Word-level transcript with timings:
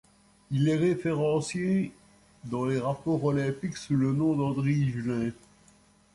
Il 0.49 0.67
est 0.67 0.77
référencé 0.77 1.91
dans 2.45 2.65
les 2.65 2.79
rapports 2.79 3.23
olympiques 3.23 3.77
sous 3.77 3.95
le 3.95 4.13
nom 4.13 4.35
d'André 4.35 4.71
Higelin. 4.71 5.29